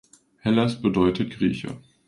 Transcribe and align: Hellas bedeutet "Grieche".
Hellas 0.39 0.81
bedeutet 0.83 1.37
"Grieche". 1.37 1.69